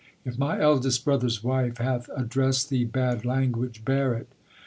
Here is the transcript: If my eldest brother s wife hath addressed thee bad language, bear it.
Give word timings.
If 0.25 0.39
my 0.39 0.59
eldest 0.59 1.05
brother 1.05 1.27
s 1.27 1.43
wife 1.43 1.77
hath 1.77 2.09
addressed 2.17 2.71
thee 2.71 2.85
bad 2.85 3.23
language, 3.23 3.85
bear 3.85 4.15
it. 4.15 4.29